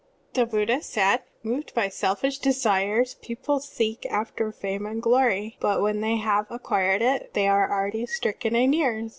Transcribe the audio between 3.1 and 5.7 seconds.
people seek after fame and glory.